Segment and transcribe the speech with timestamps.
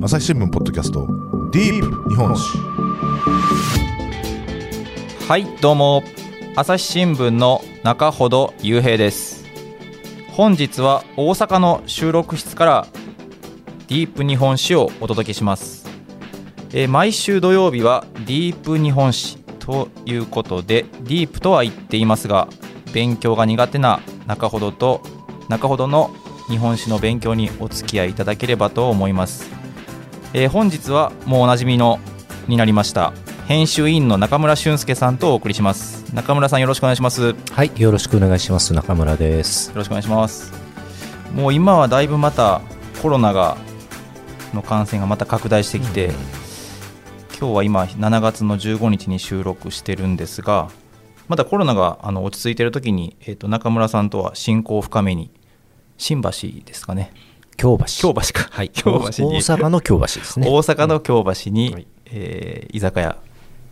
[0.00, 1.08] 朝日新聞ポッドキャスト
[1.50, 2.56] ディープ日本史。
[5.26, 6.04] はいどうも。
[6.54, 9.44] 朝日新聞の中ほど雄平です。
[10.30, 12.86] 本日は大阪の収録室から
[13.88, 15.88] ディープ日本史をお届けします、
[16.72, 22.48] えー毎週土曜日はディープ日本史ということでディープとは言っていますが
[22.92, 25.02] 勉強が苦手な中ほどと
[25.48, 26.14] 中ほどの
[26.48, 29.47] 日本史の勉強にお付き合いいただければと思います、
[30.34, 31.98] えー本日はもうおなじみの
[32.46, 33.12] になりました
[33.46, 36.14] 編集員の中村俊介さんとお送りします。
[36.14, 37.28] 中村さんよろしくお願いします。
[37.28, 38.74] よはい、よろしくお願いします。
[38.74, 39.72] 中村です。
[39.74, 40.52] ろしくお願いします。
[41.34, 42.60] もう今はだいぶまた
[43.00, 43.56] コロナが
[44.52, 46.10] の感染がまた拡大してきて、
[47.38, 50.72] 今日は今7月の15日に収録してるんですが
[51.28, 55.30] まだコロナがあの落ち着いてる時に、えー、と中村さんとは親交を深めに
[55.98, 56.30] 新橋
[56.64, 57.12] ですかね
[57.58, 57.84] 京橋。
[57.84, 59.24] 京橋か、はい、京橋。
[59.24, 59.36] に。
[59.36, 60.48] 大阪の京橋ですね。
[60.48, 61.86] 大阪の京橋に、はい。
[62.06, 63.18] えー居酒屋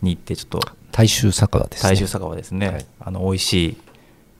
[0.03, 0.59] に行ってちょっと。
[0.91, 1.89] 大衆酒場ですね。
[1.89, 2.85] 大衆酒場ですね、はい。
[2.99, 3.77] あの美味しい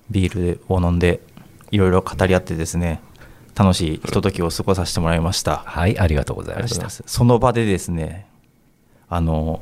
[0.10, 1.22] ビールを飲んで
[1.72, 3.00] いろいろ語り合ってですね
[3.56, 6.90] 楽しいひとときを過ごさせてもらいました、はい、ありがとうございました。
[6.90, 8.28] その場でですね
[9.10, 9.62] あの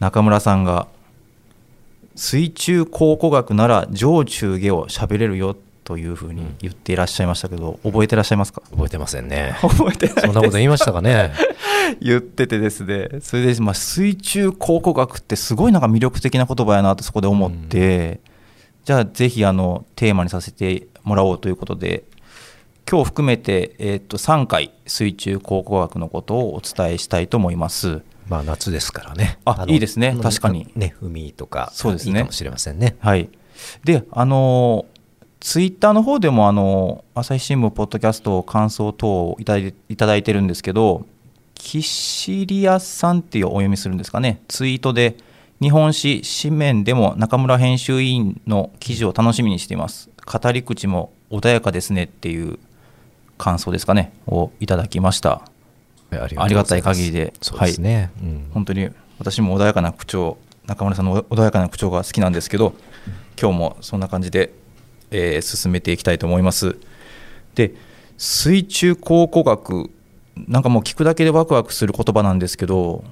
[0.00, 0.88] 中村さんが
[2.14, 5.54] 水中考古学なら上中下を喋れるよ
[5.88, 8.60] というふうに言っていらっしゃいましたけど、覚えてらっしゃいますか？
[8.72, 9.56] 覚えてませんね。
[9.62, 11.32] 覚えてないそんなこと言いましたかね？
[11.98, 18.20] 言っててですねそれで、まあ、水中考古学ってすごいなんか魅力的な言葉やなとそこで思って、
[18.84, 22.04] じゃあぜひあのテーマにさせてもらおうということで
[22.90, 28.02] 今日含めて、えー、と3回水中考古学のことをお伝えしたいと思います。
[28.28, 29.38] まあ、夏ですからね。
[29.46, 32.96] あのいいですねうん確かにね、海とか、そうですねいいかもしれませんね。
[33.00, 33.30] はい、
[33.84, 34.84] であの
[35.40, 41.06] ツイッターの方でもあの朝日新聞ポッドキャスト感想等をいただいていただいてるんですけど
[41.54, 44.42] キシリアさんっていうお読みするんですかね。
[44.48, 45.16] ツイートで
[45.60, 50.08] 日本史紙面でも中村編集委員の記事を楽しみにしています。
[50.24, 52.58] 語り口も穏やかですねっていう
[53.38, 55.42] 感想ですかねをいただきました。
[56.12, 57.34] ありがたい限りで。
[57.42, 58.10] そうですね。
[58.22, 58.50] うん。
[58.54, 62.74] 本当に私も穏やかな口調中村さんの穏やかな口調が好きなんですけど
[63.40, 64.52] 今日もそんな感じで、
[65.10, 66.76] えー進めていきたいと思います。
[67.54, 67.72] で
[68.16, 69.90] 水中考古学
[70.46, 73.04] なんかもう聞くだけでワクワクする言葉なんですけど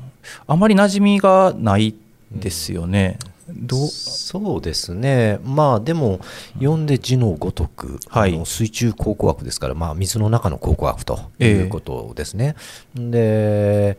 [0.47, 1.95] あまり馴染みがない
[2.33, 3.19] ですよね、
[3.49, 3.87] どう？
[3.87, 6.19] そうですね、まあでも、
[6.55, 8.37] 読んで字のごとく、はい。
[8.45, 12.57] 水中考古学ですから、まあ、水の中の考古学とええいうことですね。
[12.97, 13.97] で、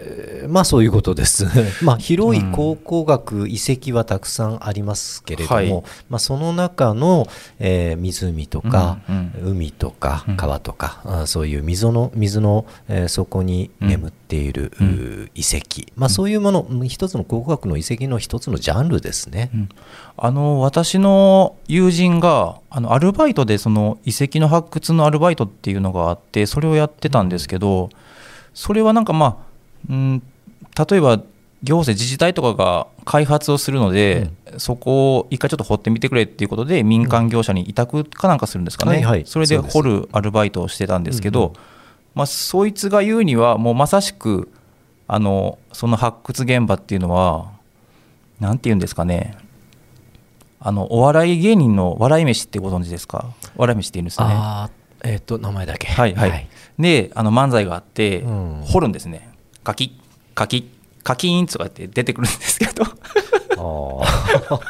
[0.00, 1.46] えーまあそういうことです。
[1.84, 5.70] まあ広い考古学、遺跡はたくさんありますけれども、はい。
[6.08, 7.26] まあその中の、
[7.58, 10.36] えー湖とか、うん海とかうん。
[10.36, 15.30] 川とか、あそういう水の水の、えー底に眠っている、うん。
[15.34, 19.50] 遺跡、まあ、そういうもの、一つの考古学の遺跡の一つのジャンルですね。
[19.52, 19.68] うん。
[20.16, 27.88] あの私の友人があのアルバイトでその遺跡の発掘のアルバイトっていうのがあってそれをやってたんですけど
[28.52, 29.36] それはなんかまあ、
[29.88, 30.22] うん、
[30.88, 31.20] 例えば
[31.62, 39.26] 行政自治体とかが開発をするので、そこを一回ちょっと掘ってみてくれっていうことで民間業者に委託かなんかするんですかね、はいはい。
[39.26, 41.56] それで掘るアルバイトをしてたんですけど、うんうん。
[42.14, 44.52] まあ、そいつが言うにはもうまさしく
[45.06, 47.50] あのその発掘現場っていうのは
[48.40, 49.36] なんて言うんですかね。
[50.60, 53.26] あのお笑い芸人の笑い飯ってご存知ですか？
[53.56, 54.34] 笑い飯って言うんですよね。
[55.04, 55.86] えっ、と、名前だけ。
[55.86, 56.14] はい。
[56.14, 58.62] はい、であの漫才があって、うん。
[58.64, 59.27] 掘るんですね
[59.68, 59.90] カキッ
[60.34, 60.64] カキッ
[61.04, 62.84] カキーンとかって出てくるんですけど。
[62.84, 64.02] あ
[64.50, 64.60] あ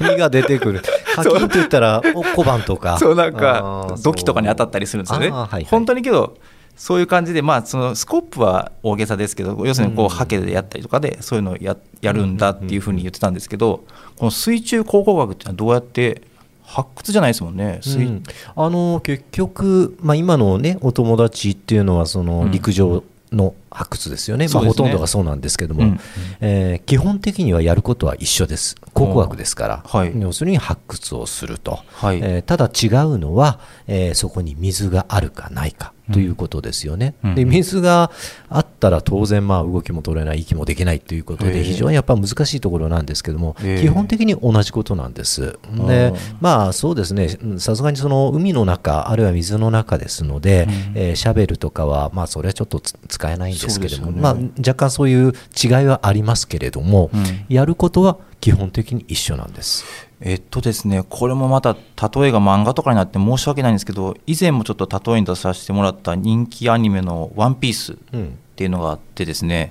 [0.00, 0.82] 何が出てくる？
[1.14, 2.98] 課金と言ったらお小判とか。
[2.98, 5.64] そうなんあかー土器とかに当たったりするんですよね、はいはい。
[5.64, 6.38] 本当にけど
[6.74, 10.08] そういう感じで、まあ、そのスコップは大げさですけど要するにこううん。
[10.08, 13.84] ハケでやったりとかでそういうのをややるんだっていうふうに言ってたんですけど
[14.16, 16.22] この水中考古学っていうのはどうやって
[16.64, 18.22] 発掘じゃないですもんね、水うん。
[18.56, 22.50] あの結局、まあ、今のねお友達っていうのはそのうん。
[22.50, 23.04] 陸上
[23.36, 26.00] の発掘ですよね、まあ、ほとんどがそうなんですけども、うん。
[26.40, 28.76] えー基本的にはやることは一緒です。
[28.92, 30.12] 考古学ですから、はい。
[30.18, 32.18] 要するに発掘をすると、はい。
[32.22, 37.14] えーただ違うのは、えーそこに水があるかないかということですよね。
[37.24, 37.34] うん。
[37.34, 38.10] で水が
[38.48, 45.58] あっったら当然まあ動きも取れない息もできないということで非常にやっぱ難しいところなんですけども基本的に同じことなんです。
[45.64, 47.36] あでーまあそうですね。
[47.42, 50.72] うんさすがにその海の中あるいは水の中ですので、うん。
[50.94, 55.32] えーシャベルとかはまあそれはちょっとつ使えないんですけれども、そうですよまあね若干そういう
[55.62, 57.44] 違いはありますけれども、うん。
[57.48, 59.84] やることは基本的に一緒なんです。
[60.20, 69.70] えっとですね、これもまた例えが漫画とかになって申し訳ないんですけど、以前もちょっと例えに出させてもらった人気アニメの「ワンピースっうんていうのがあってですね、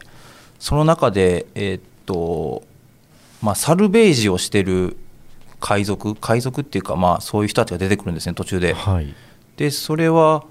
[0.59, 2.63] その中で、えっと、
[3.41, 4.97] まあ、サルベージをしてる
[5.59, 8.73] 海賊、海賊っていうか、まあ、そういう人たちが出てくるんですね、途中で。
[8.73, 9.13] はい。
[9.57, 10.45] で、それは、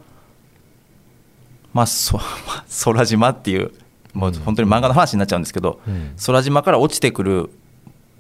[1.73, 2.23] まあ、そ ま
[2.59, 3.73] あ空島っていう、
[4.13, 6.15] もう本当に漫画の話になっちゃうんですけど、うん。
[6.27, 7.51] 空島から落ちてくる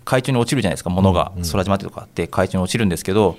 [0.04, 1.32] 海中に落ちるじゃないですか物が。
[1.34, 1.50] うんうん。
[1.50, 3.36] 空島とこあって海中に落ちるんですけど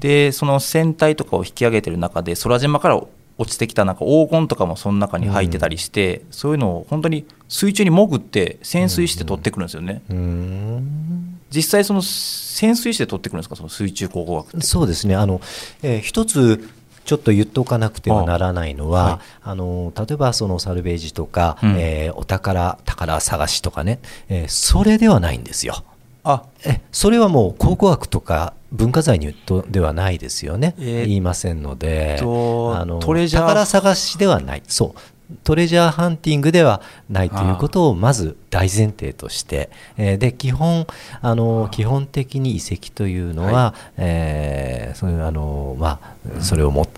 [0.00, 3.02] でその船体とかを引き上げてる中で空島から
[3.40, 11.38] 落ちてきたなんか黄金とかもその中に入ってたりして、そういうのを本当に水中に潜って潜水して取ってくるんですよね、うーん。
[11.50, 14.66] 実際その潜水して取ってくるんですかその水中考古学って。
[14.66, 15.14] そうですね。
[15.14, 15.40] あの、
[15.82, 16.68] えー一つ
[17.04, 19.20] ちょっと言っておかなくてはならないのは、あはい。
[19.44, 21.76] あの例えばそのサルベージとか、うん。
[21.78, 25.84] えーお宝宝探しとかね、えーそれではないんですよ。
[26.30, 34.62] あえそれはもう考古学とか文化財にとではないですよね、えー言いませんので、とあのトレジャー宝探しではない。
[34.68, 35.00] そう。
[35.44, 36.80] トレジャーハンティングでは
[37.10, 40.86] ないということをまず大前提として、えーで基本
[41.22, 46.00] あの基本的に遺跡というのは、えーそういうあのま
[46.38, 46.88] あそれをも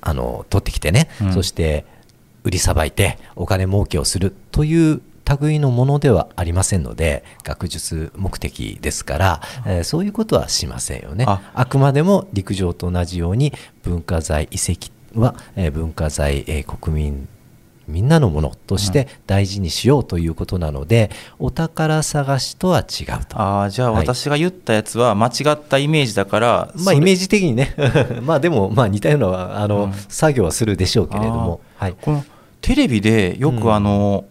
[0.00, 1.32] あの取ってきてね、うん。
[1.32, 1.84] そして
[2.44, 5.00] 売りさばいてお金儲けをするという
[5.40, 11.24] 類のものではありませんので学術目的ですから、えーそういうことはしませんよね。
[11.26, 11.50] あ。
[11.54, 13.52] あくまでも陸上と同じように
[13.82, 17.28] 文化財遺跡は、えー文化財、えー国民
[17.88, 23.40] みんなのものとして大事にしようということなので、お宝探しとは違うと。
[23.40, 24.06] あーじゃあはい。
[24.06, 27.74] 私が言ったやつは間違ったイメージだから、まあ、それイメージ的にね。
[28.22, 29.92] まあでもまあ似たようなあの、うん。
[30.08, 32.24] 作業はするでしょうけれども、はい、この
[32.60, 33.60] テレビでようん。
[33.60, 34.24] くあの、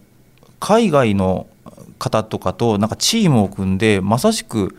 [0.62, 1.48] 海外の
[2.00, 4.78] 方とかとなんかチームを組んでまさしく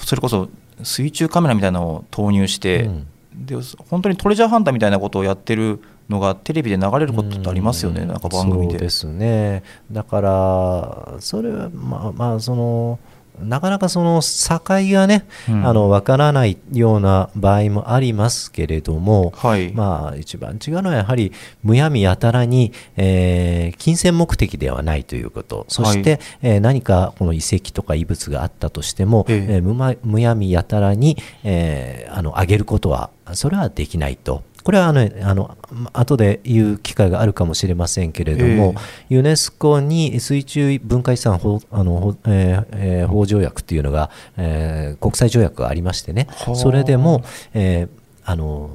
[0.00, 0.50] それこそ
[0.82, 3.06] 水中カメラみたいなのを投入して、うん。
[3.34, 3.54] で
[3.88, 8.08] 本当にトレジャーハンターみたいなことをやってるのがテレビで流れることってありますよね、うん。
[8.08, 8.72] なんか番組で。
[8.72, 9.62] そうですね。
[9.92, 12.98] だからそれはまあまあその
[13.42, 15.66] なかなかその境がね、うん。
[15.66, 21.32] あの分からないような場合もありますけれども、はい、まあ、一番違うのはやはり
[21.62, 25.64] むやみやたらに、えー金銭目的ではないということ。
[25.68, 29.54] そして、えー何かこの遺跡とか遺物があったとしても、ええ。
[29.54, 34.42] えーむまむやみやたらに、えーあの上げることはそれはできないと。
[34.68, 35.56] これはあのあの
[35.94, 38.74] 後で言う機会があるかもしれませんけれども、
[39.08, 46.26] ユネスコに水中文化遺産法あの、法えーえー法条約というのが、えー国際条約がありましてね。
[46.28, 46.54] はあ。
[46.54, 47.24] それでも、
[47.54, 47.88] えー
[48.26, 48.68] あの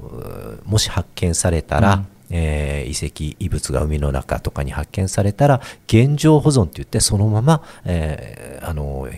[0.66, 9.10] もし発見されたら、うんえー遺跡遺物が海の中とかに発見されたら現状保存といってそのまま、えーあの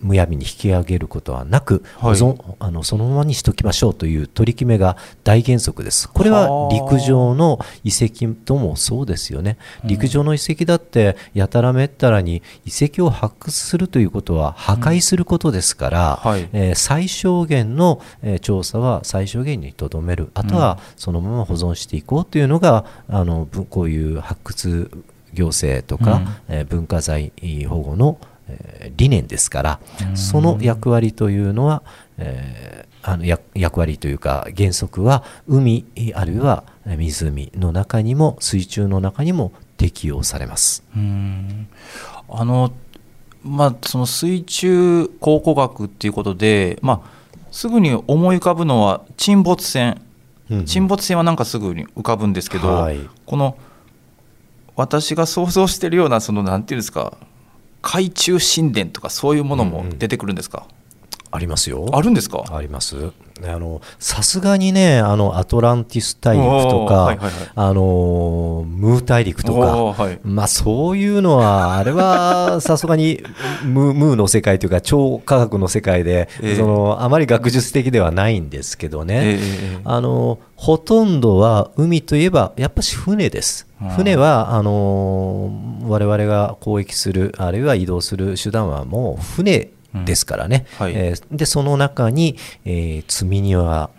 [0.00, 2.18] むやみに引き上げることはなく、はい。
[2.18, 6.08] 保存あのそのままにしときましょうという取り決めが大原則です。
[6.08, 6.72] これははあ。
[6.72, 9.56] 陸上の遺跡ともそうですよね。
[9.84, 16.48] 陸上の遺跡だってやたらめったらに遺跡を発掘するということは破壊することですから、はい。
[16.52, 20.30] えー最小限の、えー調査は最小限にとどめる。
[20.34, 24.90] あとはそのまま保存していこうというのがあのぶこういう発掘
[25.32, 27.32] 行政とか、えー文化財
[27.68, 28.18] 保護の、
[28.48, 29.80] えー理念ですから、
[30.14, 31.82] その役割というのは、
[32.16, 40.82] えーあの役役割というか原則は海あるいは湖の中にも水中の中にも適用されます。
[40.94, 41.68] うん。
[42.28, 42.72] あの
[43.42, 47.10] まあその水中考古学っていうことで、まあ、
[47.50, 50.00] すぐに思い浮かぶのは沈没船。
[50.02, 50.07] うん
[50.66, 52.98] 沈没船はなんかすぐに浮かぶんですけど、はい。
[53.26, 53.58] この
[54.76, 57.18] 私が想像してるようなそのなんていうんですか
[57.82, 60.66] 海中神殿とかそういうものも出てくるんですか、
[61.30, 61.86] ありますよ。
[61.92, 62.44] あるんですか？
[62.50, 63.10] あります。
[63.46, 69.60] あのさすがにねあのアトランティス大陸とか、はいはいはいあのムー大陸とか。
[69.60, 73.22] はいまあそういうのは、あれは さすがに
[73.64, 83.68] ムームーの世界というか、超科学の世界で、ええそのあまり学術的ではないんですけどね、ええあのほとんどは海といえば、やっぱし船です。
[83.96, 85.52] 船はあの
[85.86, 89.70] 我々が交易する、あるいは移動する手段はもう船
[90.04, 90.92] ですからね、うんはい。
[90.94, 93.90] えーでその中に、えー積み荷は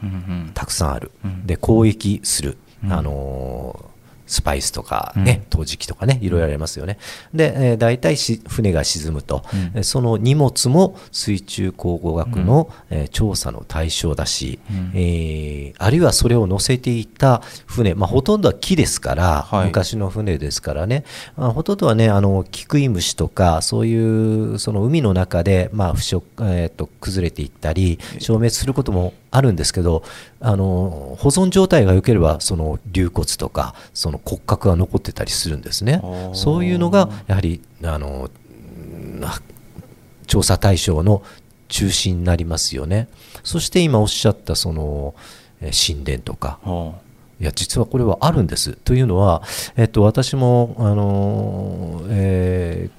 [0.53, 1.45] たくさんある、うん。
[1.47, 2.93] で交易する、うん。
[2.93, 3.88] あのー
[4.29, 6.99] スパイスとかね、陶磁器とかねいろいろありますよね。
[7.33, 9.43] で、えー、大体し船が沈むと、
[9.75, 14.59] えーその荷物も水中考古学の、えー調査の対象だし、
[14.93, 19.65] えーあるいはそれを乗せていた船、まあ、ほとんどは木ですから、はい。
[19.67, 21.05] 昔の船ですからね、
[21.35, 30.03] まあ、ほとんどはねあのキクイムシとかそういうその海の中で、まあ腐食えー、と崩れていったり消滅することもあるんですけど
[30.39, 36.01] あの保存状態が良ければその竜骨とかその骨格が残ってたりするんですね。
[36.33, 39.21] そういうのがやはりあのうん
[40.27, 41.23] 調査対象の
[41.67, 43.07] 中心になりますよね。
[43.43, 45.15] そして今おっしゃったその
[45.61, 46.59] えー神殿とか。
[46.63, 46.93] は
[47.41, 48.73] いや実はこれはあるんです。
[48.73, 49.43] というのは、
[49.77, 52.98] えっと、私も、あのえーえー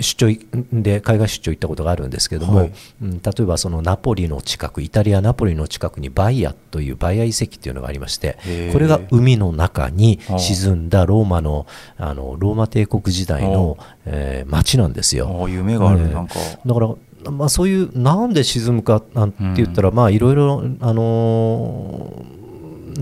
[0.00, 2.72] 出張いで海外出張行ったことがあるんですけども、はい。
[3.02, 8.38] うん例えばそのナポリの近くイタリア・ナポリの近くにバイアというバイア遺跡というのがありまして
[8.72, 15.46] これが海の中にはあ沈んだローマのあのローマ帝国時代の、えー町なんですよ。
[15.48, 16.34] 夢がある、ねなんか。
[16.64, 22.37] だから、まあ、そういうなんで沈むかなんて言ったら、まあいろいろ、あのー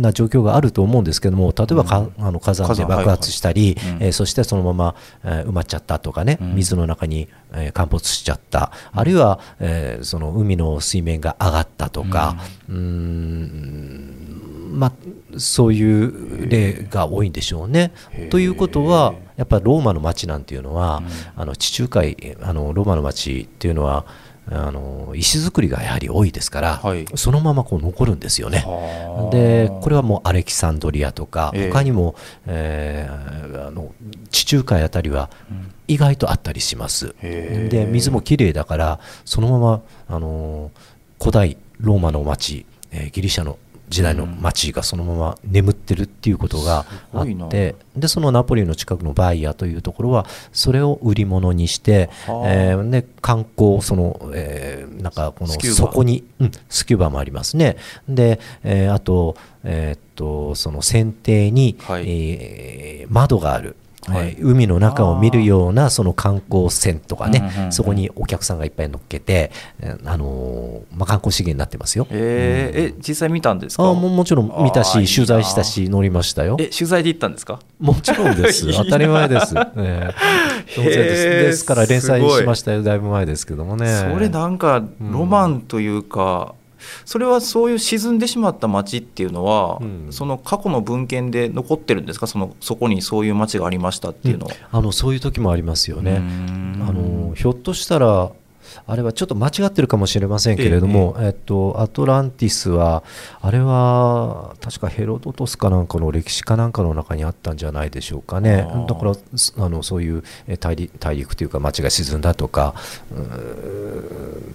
[0.00, 4.02] な状況があると思うんですけども例えばか、あの火山で爆発したり、はいはいうん。
[4.04, 6.54] えーそしてそのまま、えー埋まっちゃったとかね、うん。
[6.54, 12.36] 水の中に、えー陥没しちゃった、あるいは、えーその海の水面が上がったとか、
[12.68, 14.92] うーんまあ、
[15.38, 17.92] そういう例が多いんでしょうね。
[18.30, 21.02] ということはやっぱりローマの町なんていうのは、
[21.36, 24.04] あの地中海あのローマの町っていうのは
[24.48, 27.04] あの石造りがやはり多いですから、はい。
[27.16, 28.58] そのままこう残るんですよね。
[28.66, 29.30] はあ。
[29.34, 31.70] でこれはもうアレキサンドリアとか、ええ。
[31.70, 32.14] 他にも、
[32.46, 33.92] えーあの
[34.30, 35.30] 地中海あたりは
[35.88, 37.08] 意外とあったりします。
[37.22, 37.68] へえ。
[37.68, 40.70] で水もきれいだからそのままあの
[41.18, 52.52] 古代ローマの町、えーギリシャの時代の町がそのまま眠ってるっていうことがあってでそのナポリの近くのバイアというところはそれを売り物にして、はあ。
[52.52, 55.76] えーで観光その、えーなんかこのスキューバ。
[55.76, 57.76] 底に、うん、スキューバもありますね。
[58.08, 62.04] で、えーあと,、えーっとその船底に、はい。
[62.06, 63.76] えー窓がある。
[64.08, 64.28] はい。
[64.28, 72.06] えー海の中を見るようなその観光船とかね、そこにお客さんがいっぱい乗っけて、えーあのーまあ、観光資源になってますよ。
[72.10, 72.92] えー。
[72.92, 73.82] え実際見たんですか？
[73.88, 76.56] あももちろん見たし取材したし乗りましたよ。
[76.60, 77.58] え取材で行ったんですか？
[77.80, 78.70] もちろんです。
[78.76, 80.10] 当たり前です、ええ
[80.74, 81.24] 当然です。
[81.28, 81.64] です。
[81.64, 82.82] から連載しましたよ。
[82.82, 83.86] だいぶ前ですけどもね。
[84.12, 86.54] それなんかロマンというか、
[87.04, 90.06] それはそういう沈んでしまった町っていうのは、うん。
[90.10, 92.26] その過去の文献で残ってるんですか？
[92.26, 94.52] そのそこにそういう町がありましたっていうのは。
[94.70, 96.20] あのそういう時もありますよね、あ
[96.92, 98.30] のひょっとしたら
[98.86, 103.02] あれはちょっと間違ってるかもしれませんけれども、えっと、アトランティスは
[103.40, 108.66] あれは確かヘロドトスかなんかの歴史かなんかの中にあったんじゃないでしょうかね。
[108.88, 112.74] だからすあのそういうえ大陸大陸というか町が沈んだとか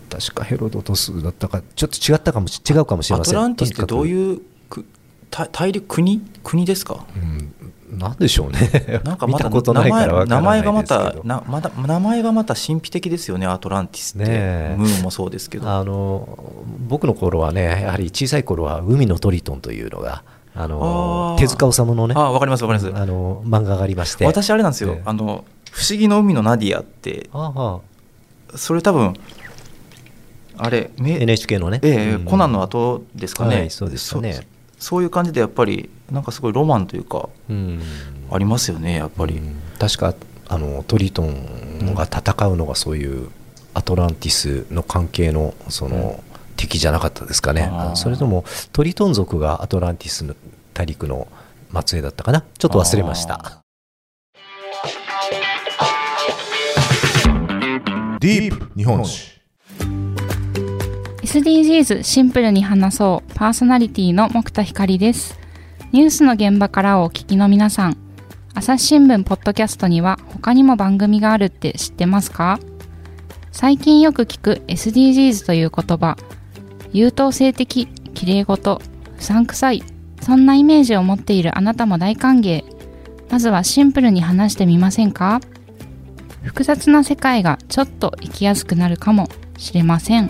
[0.10, 3.34] 確かヘロドトスだったかちょっと違ったかもし違うかもしれアません。
[3.34, 4.42] トランティスってどうう、いう
[5.52, 7.06] 大陸国国ですか？
[7.16, 7.54] うん、
[7.98, 9.02] なんでしょうね。
[9.04, 14.76] なんかまた見たことないからわからない名前がまたなまだ名前がまた神秘的ですよねアトランティスって、ねえ。
[14.78, 15.70] ムーンもそうですけど。
[15.70, 16.38] あの
[16.88, 20.24] 僕の頃はねやはり小さい頃は海のトリトンというのが
[20.56, 24.26] あの手塚治虫のねあわかりますわかります、あの漫画がありまして。
[24.26, 25.02] 私あれなんですよ、ええ。
[25.06, 27.30] あの不思議の海のナディアって。
[27.34, 27.80] ああ。
[28.58, 29.14] それ多分
[30.58, 32.26] あれめ NHK のね、ええうん。
[32.26, 34.34] コナンの後ですかね、はいそうですかね。
[34.34, 34.42] そ
[34.82, 37.80] そういう感じでやっぱりなんかすごいロマンというかうん。
[38.32, 39.62] ありますよねやっぱり、うん。
[39.78, 40.16] 確か
[40.48, 43.30] あのトリトンが戦うのがそういう
[43.76, 46.22] アトランティスの関係のその、
[46.58, 47.72] 敵じゃなかったですかね。
[47.96, 50.36] それともトリトン族がアトランティスの
[50.74, 51.28] 大陸の
[51.86, 52.44] 末裔だったかな。
[52.58, 53.62] ちょっと忘れました。
[58.20, 59.41] ディープ日本史
[61.32, 63.34] SDGs シンプルに話そう。
[63.36, 65.40] パーソナリティの木田光です。
[65.94, 67.96] ニュースの現場からお聞きの皆さん。
[68.54, 72.60] 朝日新聞ポッドキャストには他にも番組があるって知ってますか？
[73.54, 76.18] 最近よく聞く SDGs という言葉。
[76.92, 78.82] 優等生的綺麗事。
[79.18, 79.84] うさんくさい。
[80.22, 82.66] そんなイメージを持っているあなたも大歓迎。
[83.30, 85.40] まずはシンプルに話してみませんか？
[86.44, 90.30] 複雑な世界がちょっと生きやすくなるかもしれません。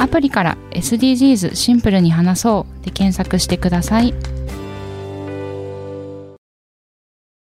[0.00, 4.14] アプリから SDGs シンプルに話そうで検索してください。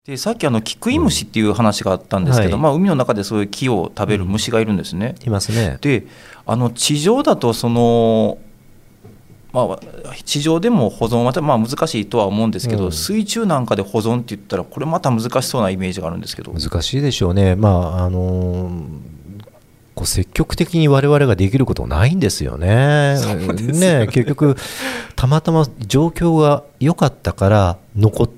[0.05, 2.61] でさっきあのキクイムシっていう話があったんですけど、はい。
[2.61, 5.77] まあ、海の中でそういう木を食べる虫がいるんですね、いますね。
[5.79, 6.05] で
[6.45, 8.39] あの地上だとその
[9.53, 9.79] まあ、
[10.25, 12.91] 地上でも保存はまあ難しいとは思うんですけど、うん。
[12.91, 16.51] 水中なんかで保存って言ったらこれまた難しそうなイメージがあるんですけど。
[16.51, 19.18] 難しいでしょうね、まああのー
[19.99, 23.17] こう積極的に我々ができることないんですよね。
[23.77, 24.07] ね。
[24.07, 24.55] 結局
[25.17, 28.29] たまたま状況が良かったから残っ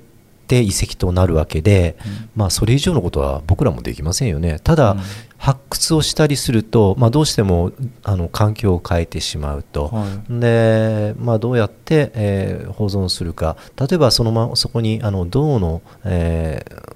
[0.48, 1.96] て遺跡となるわけで、
[2.34, 4.58] まあ、それ以上のことは僕らもできませんよね。
[4.64, 5.00] ただ、うん。
[5.38, 7.70] 発掘をしたりすると、まあ、どうしても
[8.02, 13.56] あの環境を変えてしまうと、はでまあ、どうやって、えー保存するか。
[13.76, 16.92] 例えばその、ま、そこにあの銅の、えー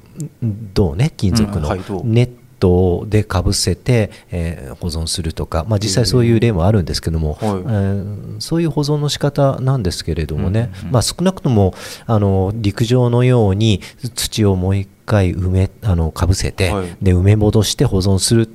[0.73, 1.69] 銅ね金属の
[2.05, 7.51] ネットでかぶせて、えー保存するとか、まあ、実際そういう例もあるんですけども、はい。
[7.51, 11.75] えーそういう保存の仕方なんですけれどもね、うんうんまあ、少なくとも
[12.07, 13.81] あの陸上のように
[14.15, 16.97] 土をもう一回埋めあのかぶせて、はい。
[17.01, 18.49] で埋め戻して保存する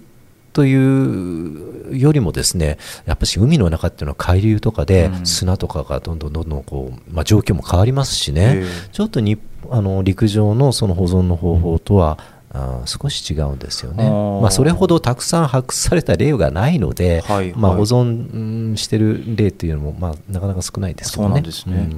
[0.54, 5.26] というよりもですねやっぱし海の中っていうのは海流とかでうん。
[5.26, 8.90] 砂とかがどんどんどんどんこう、まあ、状況も変わりますしね、ええ。
[8.92, 9.40] ちょっとに
[9.70, 12.20] あの陸上のその保存の方法とは、
[12.54, 14.10] あー少し違うんですよね。
[14.42, 18.34] まあ、それほどたくさん発掘された例がないので、はいまあ、はい保存
[18.72, 21.28] うんしてる例っていうのも、まあ、なかなか少ないですけどね。
[21.28, 21.90] そうなんですね。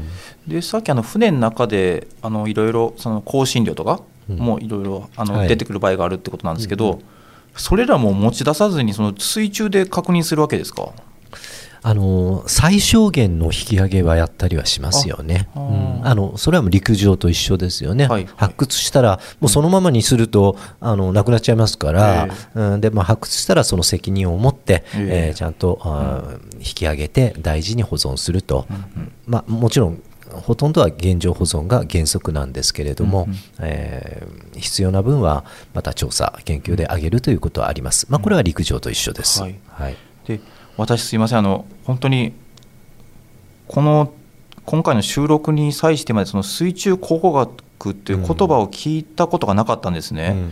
[0.48, 4.38] でさっきあの船の中であのいろいろその香辛料とかうん。
[4.38, 5.48] もいろいろあのはい。
[5.48, 7.02] 出てくる場合があるってことなんですけど、うん。
[7.56, 10.90] それらも持ち出さずにその水中で確認するわけですか？
[11.86, 15.50] あの最小限の引き上げはやったりはしますよね。
[15.54, 16.08] あうん。
[16.08, 18.28] あのそれはもう陸上と一緒ですよね、はい。
[18.38, 22.82] 発掘したら、もうそのままにすると、あのなくなっちゃいますから、うん。
[22.82, 25.28] でまあ、発掘したらその責任を持って、ええ。
[25.28, 28.66] えーちゃんと、あー引き上げて大事に保存すると、
[29.28, 33.38] まあ、もちろんほとんどは現状保存が原則なんですけれども、うんうん。
[33.60, 39.42] えー必要な分はまた調査研究で上げるということはあります、まあ、これは陸上と一緒です。
[39.42, 39.56] はい。
[39.68, 39.98] はい。
[40.28, 40.40] で
[40.78, 42.34] 私すいませんあの本当に
[43.68, 44.14] この
[44.66, 50.30] 今回の収録に際してまでその水中考古学っていう言葉を聞いたことがなかったんですね。
[50.34, 50.52] うんうん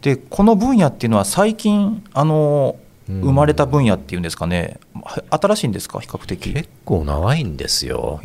[0.00, 4.78] でこの分野っていうのは最近あのうん生まれた分野っていうんですかね。
[5.04, 6.00] は新しいんですか？
[6.00, 6.52] 比較的。
[6.54, 8.20] 結構長いんですよ。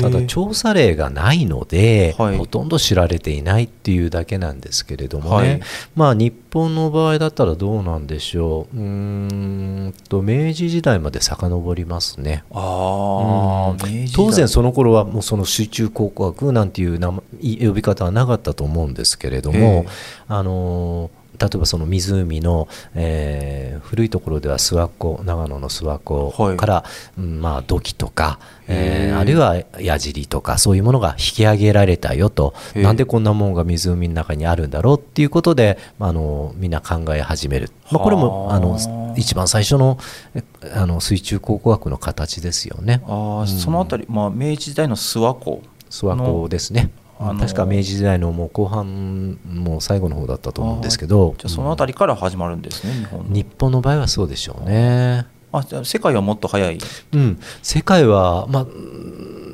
[0.00, 2.38] ただ調査例がないので、はい。
[2.38, 5.60] ほとんど知られていないっていうだけなんですけれどもね、はい。
[5.96, 8.76] まあ日本の場合だったらどうなんでしょう。
[8.76, 12.44] うーんと明治時代まで遡りますね。
[12.52, 13.74] あ
[14.14, 16.70] 当然その頃はもうその水中考古学なん。
[16.70, 19.86] ていう呼び方はなかったと思うんですけれども、ええ
[20.28, 25.98] あのー例えばその湖の、えー古いところでは諏訪湖長野の諏訪
[26.30, 26.84] 湖から、
[27.18, 32.54] うんまあ、土器とか、えーあるいは矢尻とかそういうものが引き上げられたよと。
[32.74, 38.56] なんでこんなもんが湖の中にあるんだろうっていうことで、まあ、あのみんな考え始める、まあ、これもはあ。
[38.56, 38.78] あの
[39.16, 39.98] 一番最初の
[40.34, 43.02] えあの水中考古学の形ですよね。
[43.06, 46.90] ああそのあたり、まあ、明治時代の諏訪湖諏訪湖ですね。
[47.22, 51.34] あの確か明治時代のもう後半もう最後の方だったと思うんですけど。
[51.36, 53.34] じゃあそのあたりから始まるんですね、日本の。
[53.34, 55.26] 日本の場合はそうでしょうね。
[55.52, 56.78] あじゃあ世界はもっと早い。
[57.12, 59.49] うん、世界は、まあうん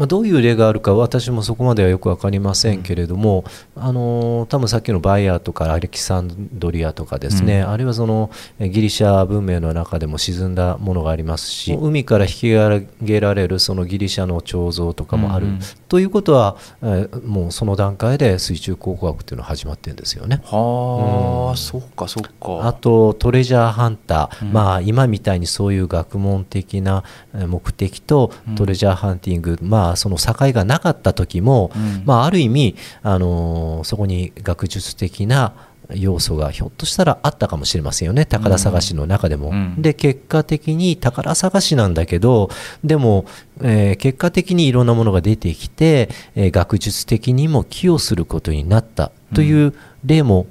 [0.00, 3.44] まあ、どういう例があるか私もそこまではよく分かりませんけれども、
[3.76, 15.52] あの多分さっきのバイヤーとかアレキサンドリアとかですね、あるいはそのえギリシャ文明の中でも沈んだものがありますし海から引き上げられるそのギリシャの彫像とかもある、うん。
[15.52, 15.60] うん
[15.90, 20.40] ということは、えーもうその段階で水中考古学っていうのは始まってるんですよね。
[20.44, 21.56] はあ、うん。
[21.56, 22.68] そっかそっか。
[22.68, 24.52] あとトレジャーハンター、うん。
[24.52, 27.02] まあ、今みたいにそういう学問的な
[27.34, 28.54] えー目的とうん。
[28.54, 32.02] トレジャーハンティング、まあ、その境がなかった時も、うん。
[32.04, 35.54] まあ、ある意味、あのーそこに学術的な
[35.94, 38.24] 要素がひょっとしたらあったかもしれませんよね。
[38.24, 39.48] 宝探しの中でも。
[39.48, 39.74] うん。
[39.82, 42.50] で結果的に宝探しなんだけど
[42.84, 43.24] でも、
[43.62, 49.74] えー結果的にいろんなものが出てきて、えー学術的にも寄与することになったという
[50.04, 50.46] 例も、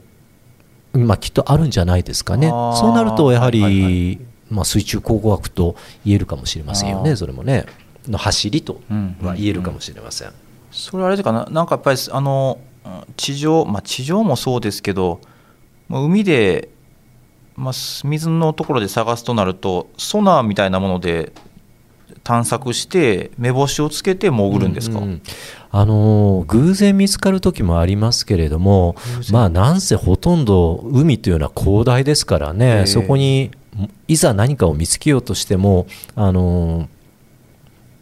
[0.93, 2.49] まあ、きっとあるんじゃないですかね。
[2.49, 5.75] そうなるとやはり、はいはいまあ、水中考古学と
[6.05, 7.65] 言えるかもしれませんよねそれもね
[8.09, 9.15] の走りとうん。
[9.21, 10.31] は言えるかもしれません。
[10.71, 11.31] それあれですか？
[11.31, 15.19] ななんかやっぱりあのうん地上まあ地上もそうですけど
[15.87, 16.69] まあ海で、
[17.55, 21.31] まあ、す水のところで探すとなるとソナーみたいなもので
[22.23, 25.21] 探索して目星をつけて潜るんですか、うんうん。
[25.71, 28.95] あのー偶然見つかる時もありますけれども
[29.31, 32.81] まあなんせほとんど海というのは広大ですからえね。
[32.83, 33.51] えそこに
[34.07, 36.87] いざ何かを見つけようとしてもあのー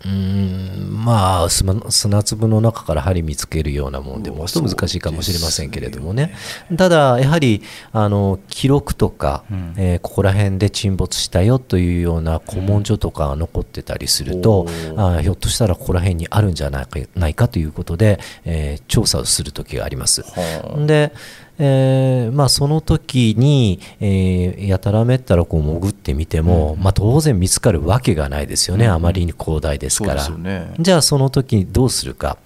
[0.05, 6.33] うーんまあ砂砂粒の中から針見つけるようなもんでもうわっと難しいかもしれませんけれどもね。
[6.75, 9.73] ただやはりあの記録とか、うん。
[9.77, 14.93] えーここら辺で沈没したよというような古文書とかが残ってたりすると、おー。
[14.99, 20.21] あーひょっとしたらここら辺にあるんじゃないかないかということで、えー調査をする時があります。
[20.21, 21.11] はで、
[21.59, 30.29] えーまあ、その時に、えーやたらめったらこう潜ってみても、まあ、当然見つかるわけがないですよね、あまりに広大ですから。
[30.29, 30.73] ね。
[30.79, 32.37] じゃあその時にどうするか、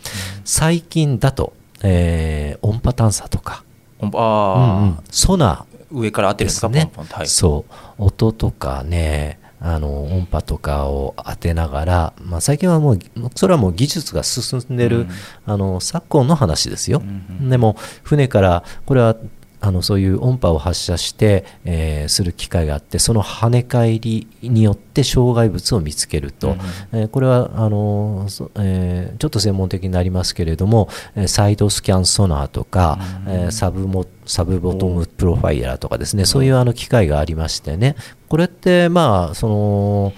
[0.45, 3.63] 最近だと、えー音波探査とか、
[4.01, 4.97] あうんあ、うん。
[5.09, 7.27] ソナ上から当てるんですかねはい。
[7.27, 7.73] そう。
[8.03, 12.99] 音とかねあの音波とかを当てながら、まあ、最近はもう
[13.35, 15.09] それはもう技術が進んでる、うん。
[15.45, 19.15] あの昨今の話ですよ、うんでも船からこれは
[19.61, 26.55] あのそういう音波を発射して、えーする機会があってその跳ね返りによって障害物を見つけると、
[26.91, 32.97] えーこれはあのそえーちょっと専門的になりますけれども、えーサイドスキャンソナーとか、
[33.27, 37.95] えーサブモサブボトムプロファイラーとかですね、そういうあの機械がありましてね。
[38.29, 40.13] これってまあその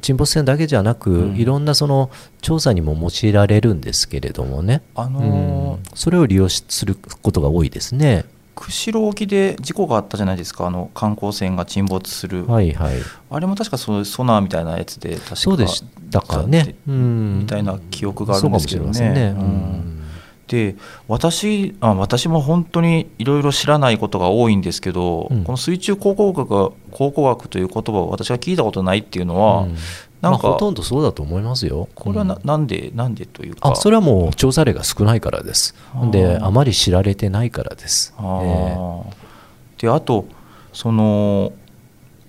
[0.00, 1.36] 沈没船だけじゃなく、うん。
[1.36, 5.12] いろんなその調査にも用いられるんですけれどもね、あうん。
[5.12, 8.24] のーそれを利用しすることが多いですね。
[8.56, 12.94] 釧路沖で事故があったじゃないですかあの観光船が沈没する、はいはい。
[13.30, 16.74] あれも確かそうソナーみたいなやつで確かそうでしたかね。
[16.88, 17.38] うん。
[17.40, 19.34] みたいな記憶があるんですけどねね。
[19.36, 20.02] ううんん。
[20.48, 20.76] で
[21.08, 29.76] 私あ私も本当にいろいろ知らないことが多いんですけど、うんこの水中考古学が考古学という言葉を私が聞いたことないっていうのは、うん
[30.20, 31.88] なんか、まあほとんどそうだと思いますよ。
[31.94, 32.40] これはな,、うん。
[32.44, 33.70] なんでなんでというか。
[33.70, 35.74] あそれはもう調査例が少ないからです。
[36.10, 38.14] で、あまり知られてないからです。
[38.18, 39.26] あえー
[39.78, 40.26] であと
[40.72, 41.52] その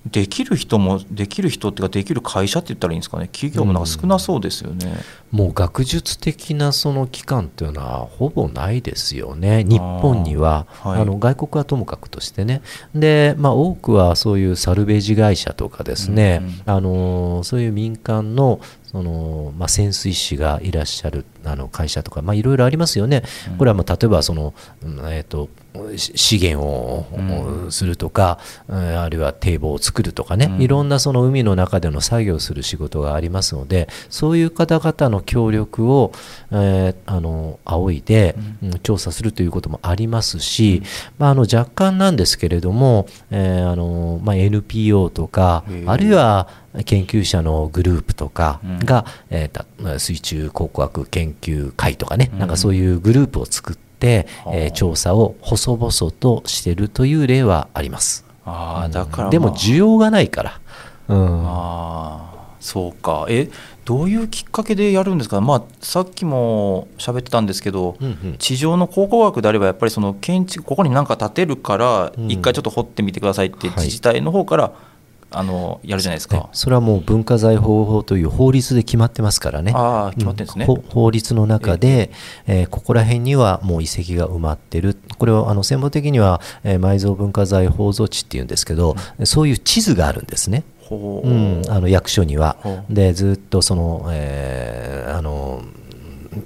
[0.05, 3.27] できる人もできる人っていうかできる会社って言ったらいいんですかね。
[3.27, 4.93] 企業もなんか少なそうですよね、
[5.31, 11.05] もう学術的なその機関というのはほぼないですよね、日本には、あ、はい。
[11.05, 12.61] の外国はともかくとしてね、
[12.95, 16.61] でまあ、多くはそういうサルベージ会社とかですね、うんうん。
[16.65, 23.23] あのそういう民間のその、まあ、潜水士がいらっしゃるあの会社とか、まあ、いろいろありますよね、
[23.57, 25.49] これはまあ例えばその、うんえー、と
[25.97, 27.21] し資源を、う
[27.67, 27.71] ん。
[27.71, 30.61] するとか、うんあるいは堤防を作るとかね、うん。
[30.61, 36.11] いろんなその海の中での作業をする仕事がありますので、そういう方々の協力を、
[36.51, 38.79] えーあの仰いで、うん。
[38.79, 40.81] 調査するということもありますし、
[41.17, 46.47] まあ、あの若干なんですけれども、えーあのまあ、NPO とかあるいは
[46.85, 48.79] 研究者のグループとかうん。
[48.79, 49.65] が、えーた
[49.99, 52.39] 水中考古学研究会とかね、うん。
[52.39, 54.55] なんかそういうグループを作って、はあ。
[54.55, 58.25] えー調査を細々としてるという例はあります。
[58.45, 60.59] ああだから、まあでも需要がないから。
[61.09, 61.47] うん。
[61.47, 62.36] ああ
[62.67, 63.25] そうか。
[63.29, 63.49] え
[63.85, 65.39] どういうきっかけでやるんですか？
[65.39, 68.35] まあさっきも喋ってたんですけど、うんうん。
[68.37, 72.29] 地上の考古学であればやっぱりその建築ここに何か建てるからうん。
[72.29, 73.77] 一回ちょっと掘ってみてくださいってはい。
[73.77, 74.73] 自治体の方から、
[75.29, 76.49] あのやるじゃないですねか。
[76.53, 79.73] それはもう文化財保護法という法律で決まってますからね。
[79.75, 80.65] ああ決まってるんですね。
[80.67, 80.75] うん。
[80.75, 82.11] ほ法律の中で、
[82.47, 90.63] えーここら辺にはもう遺跡が埋まってる、これをあの専門的には、えー埋蔵文化財宝蔵地っていうんですけど、そういう地図があるんですね。
[90.89, 91.27] ほう。
[91.27, 92.57] うん、あの役所には。
[92.89, 95.61] で、ずっとその、えーあの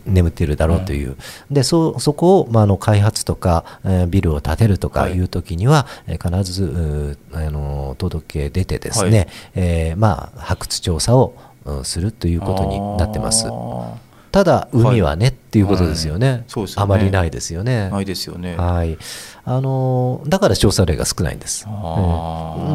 [0.06, 1.18] 眠っているだろうという、
[1.50, 5.14] でそそこを、まあ、あの開発とか、えービルを建てるとかはい。
[5.14, 9.28] いうときには、えー必ずうーあの届け出てですね、はい。
[9.56, 11.34] えーまあ、発掘調査を
[11.66, 13.48] うんするということになってます。
[13.50, 13.96] あ
[14.32, 16.84] ただ、海はね、っていうことですよね,、そうですよね。
[16.84, 17.90] あまりないですよね。
[17.92, 18.56] ーないですよね。
[18.56, 18.98] はい。
[19.44, 21.66] あのだから調査例が少ないんです。
[21.68, 21.74] うん。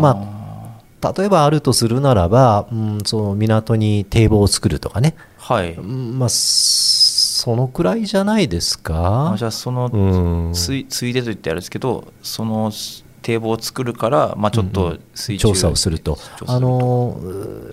[0.03, 0.46] ま
[1.03, 5.75] 例えばあるとするならば、うん、その港に堤防を作るとかね、はい。
[5.75, 9.33] うんまあ、そのくらいじゃないですか。
[9.33, 10.53] あじゃあその、うん。
[10.53, 12.73] ついついでと言ってあれですけどその
[13.23, 16.17] 堤防を作るから、まあ、ちょっと水中、調査をすると。
[16.47, 17.21] あの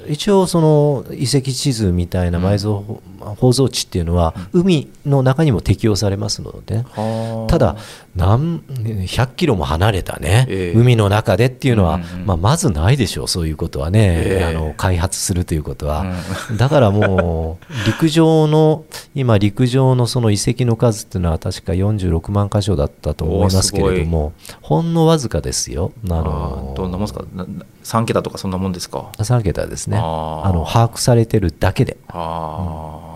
[0.08, 3.00] 一応その遺跡地図みたいな埋蔵
[3.36, 7.52] 宝蔵地っていうのは海の中にも適用されますので、はあ。
[7.52, 7.76] ただ
[8.16, 10.80] 何100キロも離れたね、ええ。
[10.80, 12.26] 海の中でっていうのは、うんうん。
[12.28, 14.46] まあ、まずないでしょうそういうことはね、ええ。
[14.46, 16.06] あの開発するということは、
[16.54, 25.92] うだからもう 陸上の今陸上のその遺跡の数っていうのは確か46万箇所だったと思いますけれどもほんのわずかですよ。
[26.10, 27.26] ああのーどんなもんですか？
[27.34, 29.98] なな3桁とかそんなもんですか？3桁ですね。
[29.98, 31.98] あの把握されてるだけで。
[32.10, 33.13] あ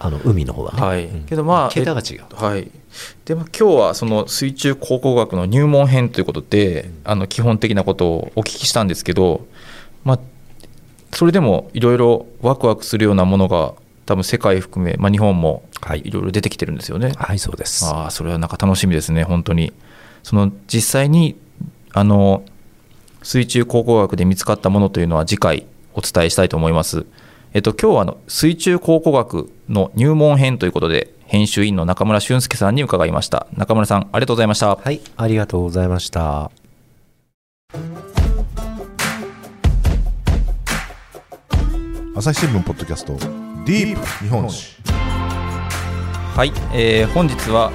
[0.00, 1.24] あの海の方はね、あはい、うん。
[1.24, 2.24] けどまあ桁が違う。
[2.40, 2.70] えはい。
[3.24, 9.46] でも今日はその水中考古学の入門編ということで、あの基本的なことをお聞きしたんですけど
[10.04, 10.20] まあ
[11.12, 13.74] それでもいろいろワクワクするようなものが
[14.06, 16.02] 多分世界含め、まあ、日本もはい。
[16.04, 17.12] いろいろ出てきてるんですよね。
[17.16, 17.84] はいそうです。
[17.86, 19.72] ああそれはなんか楽しみですね本当に。
[20.22, 21.36] その実際に
[21.92, 22.44] あの
[23.22, 27.06] 水中考古学で見つかったものというのは次回お伝えしたいと思います
[27.58, 33.48] えっと今日はあの水中考古学の入門編ということで編集員の中村俊介さんに伺いました。
[33.56, 34.76] 中村さんありがとうございました。
[34.76, 36.52] はいありがとうございました。
[42.14, 44.76] 朝日新聞ポッドキャストディープ日本史
[46.36, 47.72] はい、えー本日は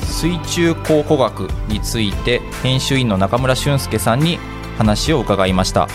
[0.00, 4.38] 水中考古学について編集員の中村俊介さんに
[4.78, 5.88] 話を伺いました、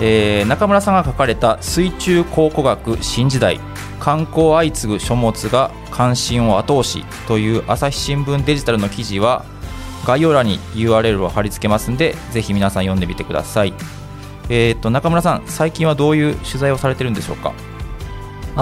[0.00, 3.60] えー中村さんが書かれた「水中考古学新時代
[3.98, 9.44] 観光相次ぐ書物が関心を後押し」という朝日新聞デジタルの記事は
[10.06, 13.74] 概要欄に URL を貼り付けますんでぜひ皆さん読んでみてください。
[14.48, 17.52] えー、と中村さん最近はどういう取材をされてるんでしょうか？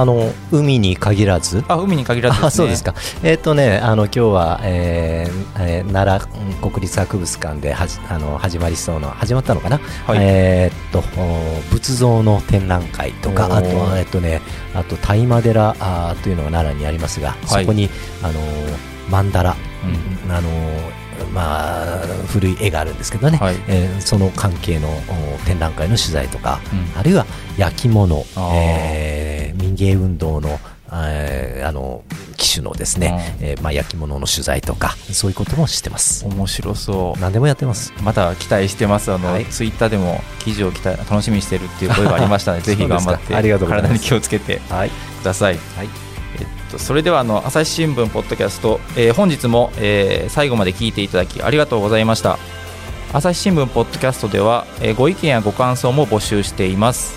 [0.00, 1.64] あの海に限らず？
[1.66, 2.46] あ海に限らずね。
[2.46, 2.94] あそうですか。
[3.24, 9.78] えっ、とね、あの今日は、えーえー奈良うん国立博物館ではじあの始まりそうな始まったのかな？
[10.06, 10.18] はい。
[10.20, 14.40] えっとお仏像の展覧会とか、あとはえっとね、
[14.74, 17.64] あと大麻寺あーというのが奈良にありますが、はい。
[17.64, 17.88] そこに
[18.22, 18.40] あの
[19.10, 19.56] 曼荼羅、
[20.26, 20.32] うん。
[20.32, 20.48] あの
[21.32, 23.38] まあ古い絵があるんですけどね。
[23.38, 23.56] はい。
[23.66, 26.98] えーその関係のお展覧会の取材とか、うん。
[26.98, 29.17] あるいは焼き物えー
[29.60, 30.58] 民芸運動の
[30.90, 32.02] えーあの
[32.38, 33.46] 機種のですね、うん。
[33.46, 36.24] えーまあ、焼き物の取材とかそういうこともしてます。
[36.26, 37.20] 面白そう。
[37.20, 37.92] 何でもやってます。
[38.02, 39.12] また期待してます。
[39.12, 39.44] あの、はい。
[39.46, 44.90] ツイッターでも記事を期待楽しみにしてるっていう声がありましたので ぜひ頑張って体に気をつけてはい。
[44.90, 45.88] ください、はい。
[46.40, 52.38] えっと、それではあの朝日新聞ポッドキャスト、えー本日も、えー最後まで聞いていただきありがとうございました。
[53.12, 57.14] 朝日新聞ポッドキャストでは、えーご意見やご感想も募集しています。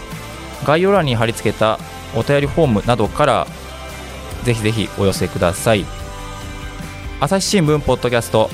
[0.65, 1.79] 概要欄に貼り付けた
[2.15, 3.47] お便りフォームなどから
[4.43, 5.85] ぜひぜひお寄せください。
[7.19, 8.49] 朝日新聞ポッドキャスト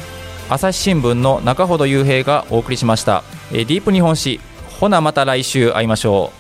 [0.50, 4.40] 朝日新聞の中ほど雄平がお送りしました、えーディープ日本史
[4.80, 6.37] ほなまた来週会いましょう。